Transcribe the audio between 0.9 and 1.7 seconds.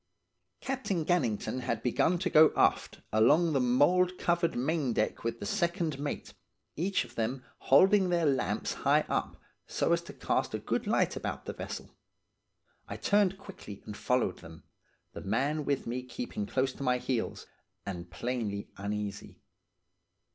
Gannington